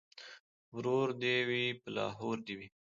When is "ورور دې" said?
0.75-1.35